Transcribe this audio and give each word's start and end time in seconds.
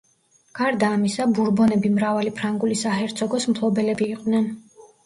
გარდა 0.59 0.89
ამისა 0.99 1.27
ბურბონები 1.39 1.93
მრავალი 1.99 2.35
ფრანგული 2.41 2.81
საჰერცოგოს 2.83 3.51
მფლობელები 3.55 4.15
იყვნენ. 4.17 4.55